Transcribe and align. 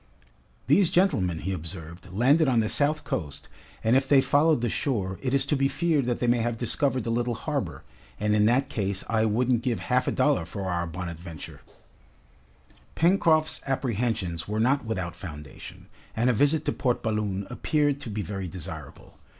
"These 0.65 0.89
gentlemen," 0.89 1.41
he 1.41 1.53
observed, 1.53 2.07
"landed 2.11 2.47
on 2.47 2.59
the 2.59 2.69
south 2.69 3.03
coast, 3.03 3.47
and 3.83 3.95
if 3.95 4.09
they 4.09 4.19
followed 4.19 4.61
the 4.61 4.67
shore, 4.69 5.19
it 5.21 5.31
is 5.31 5.45
to 5.45 5.55
be 5.55 5.67
feared 5.67 6.05
that 6.05 6.17
they 6.17 6.25
may 6.25 6.39
have 6.39 6.57
discovered 6.57 7.03
the 7.03 7.11
little 7.11 7.35
harbor, 7.35 7.83
and 8.19 8.33
in 8.35 8.45
that 8.45 8.67
case, 8.67 9.03
I 9.07 9.25
wouldn't 9.25 9.61
give 9.61 9.79
half 9.79 10.07
a 10.07 10.11
dollar 10.11 10.47
for 10.47 10.63
our 10.63 10.87
'Bonadventure.'" 10.87 11.61
Pencroft's 12.95 13.61
apprehensions 13.67 14.47
were 14.47 14.59
not 14.59 14.85
without 14.85 15.15
foundation, 15.15 15.85
and 16.15 16.31
a 16.31 16.33
visit 16.33 16.65
to 16.65 16.71
Port 16.71 17.03
Balloon 17.03 17.45
appeared 17.51 17.99
to 17.99 18.09
be 18.09 18.23
very 18.23 18.47
desirable. 18.47 19.19